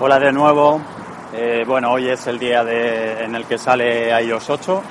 [0.00, 0.80] Hola de nuevo.
[1.34, 4.82] Eh, bueno, hoy es el día de, en el que sale iOS 8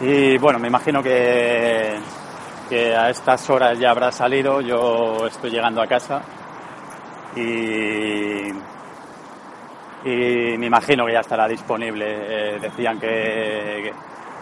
[0.00, 1.98] y bueno, me imagino que,
[2.96, 4.60] a estas horas ya habrá salido.
[4.60, 6.22] Yo estoy llegando a casa
[7.36, 8.48] y,
[10.08, 12.56] y me imagino que ya estará disponible.
[12.56, 13.92] Eh, decían que,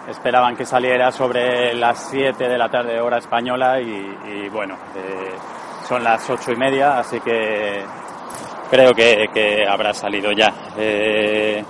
[0.08, 5.34] esperaban que saliera sobre las 7 de la tarde hora española y, bueno, eh,
[5.86, 7.84] son las ocho y media, así que
[8.70, 10.52] creo que, que habrá salido ya.
[10.78, 11.62] Eh,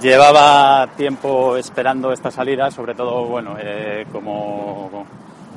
[0.00, 5.06] llevaba tiempo esperando esta salida, sobre todo, bueno, eh, como,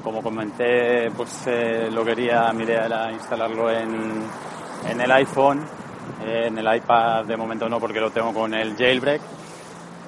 [0.04, 4.23] como comenté, pues eh, lo quería, mi idea era instalarlo en,
[4.90, 5.66] en el iPhone,
[6.26, 9.21] eh, en el iPad de momento no porque lo tengo con el jailbreak,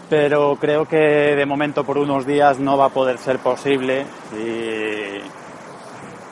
[0.10, 4.06] pero creo que de momento por unos días no va a poder ser posible.
[4.38, 5.22] Y,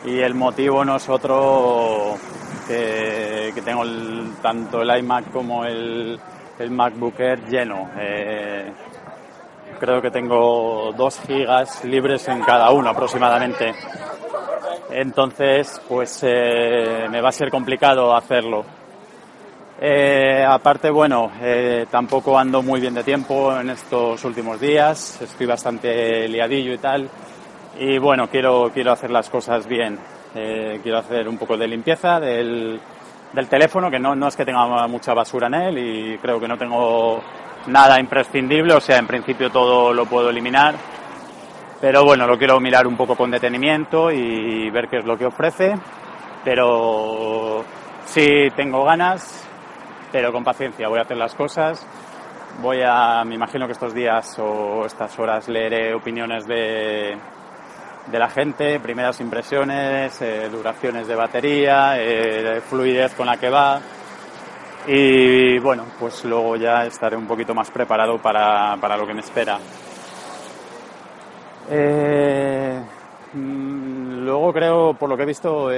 [0.05, 2.15] y el motivo no es otro
[2.67, 2.92] que, que
[3.63, 6.19] tengo el- tanto el iMac como el,
[6.59, 7.89] el MacBook Air lleno.
[7.97, 8.71] Eh,
[9.79, 13.73] creo que tengo dos gigas libres en cada uno aproximadamente.
[14.91, 18.63] Entonces, pues eh, me va a ser complicado hacerlo.
[19.81, 21.31] Eh, aparte, bueno,
[21.89, 27.09] tampoco ando muy bien de tiempo en estos últimos días, estoy bastante liadillo y tal.
[27.79, 29.99] Y bueno, quiero, quiero hacer las cosas bien.
[30.31, 32.79] Quiero hacer un poco de limpieza del,
[33.33, 36.47] del teléfono, que no, no es que tenga mucha basura en él y creo que
[36.47, 37.21] no tengo
[37.67, 40.75] nada imprescindible, o sea, en principio todo lo puedo eliminar.
[41.81, 45.25] Pero bueno, lo quiero mirar un poco con detenimiento y ver qué es lo que
[45.25, 45.73] ofrece.
[46.43, 47.63] Pero
[48.05, 49.45] sí tengo ganas,
[50.11, 51.85] pero con paciencia voy a hacer las cosas.
[52.61, 57.17] Voy a, me imagino que estos días o estas horas leeré opiniones de,
[58.07, 63.79] de la gente, primeras impresiones, eh, duraciones de batería, eh, fluidez con la que va.
[64.87, 69.21] Y bueno, pues luego ya estaré un poquito más preparado para, para lo que me
[69.21, 69.57] espera.
[71.69, 72.81] Eh,
[73.33, 75.69] mm, luego creo, por lo que he visto,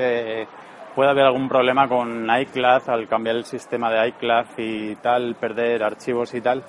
[0.95, 5.83] puede haber algún problema con iCloud al cambiar el sistema de iCloud y tal, perder
[5.83, 6.63] archivos y tal.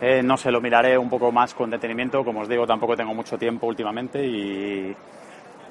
[0.00, 2.24] Eh, no sé, lo miraré un poco más con detenimiento.
[2.24, 4.94] Como os digo, tampoco tengo mucho tiempo últimamente y,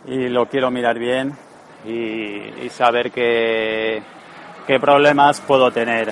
[0.07, 1.33] y lo quiero mirar bien
[1.85, 4.01] y, y saber qué,
[4.65, 6.11] qué problemas puedo tener.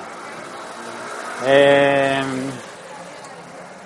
[1.46, 2.20] Eh,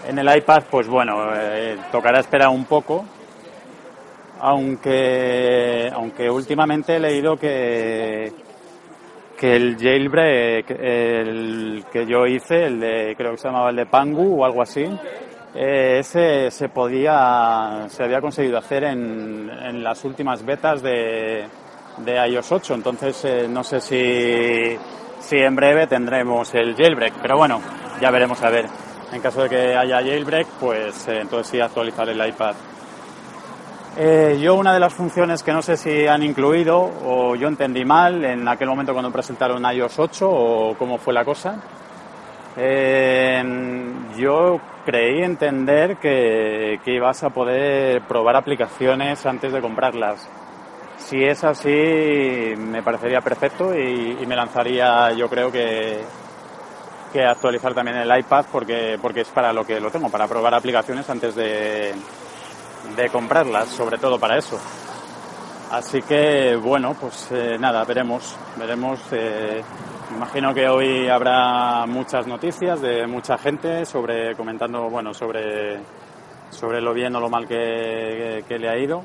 [0.07, 3.05] en el iPad, pues bueno, eh, tocará esperar un poco,
[4.41, 8.33] aunque, aunque últimamente he leído que,
[9.39, 14.41] que el jailbreak, que yo hice, el de, creo que se llamaba el de Pangu
[14.41, 14.85] o algo así,
[15.55, 21.47] eh, ese se podía, se había conseguido hacer en, en las últimas betas de,
[21.99, 24.77] de iOS 8, entonces eh, no sé si,
[25.21, 27.61] si en breve tendremos el jailbreak, pero bueno,
[28.01, 28.67] ya veremos a ver.
[29.13, 32.55] En caso de que haya jailbreak, pues eh, entonces sí actualizar el iPad.
[33.97, 37.85] Eh, yo una de las funciones que no sé si han incluido o yo entendí
[37.85, 41.57] mal en aquel momento cuando presentaron iOS 8 o cómo fue la cosa,
[42.57, 43.43] eh,
[44.17, 50.29] yo creí entender que, ibas a poder probar aplicaciones antes de comprarlas.
[50.97, 56.01] Si es así, me parecería perfecto y, y me lanzaría, yo creo que,
[57.13, 60.55] que actualizar también el iPad porque, porque es para lo que lo tengo, para probar
[60.55, 61.95] aplicaciones antes de,
[62.97, 64.59] de comprarlas, sobre todo para eso.
[65.71, 69.01] Así que, bueno, pues eh, nada, veremos, veremos.
[69.13, 69.63] eh,
[70.17, 75.79] imagino que hoy habrá muchas noticias de mucha gente sobre comentando, bueno, sobre,
[76.51, 79.03] sobre lo bien o lo mal que, que le ha ido.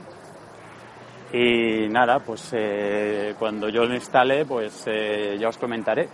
[1.34, 6.08] Y nada, pues eh, cuando yo lo instale, pues eh, ya os comentaré.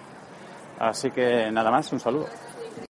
[0.79, 2.25] Así que nada más, un saludo.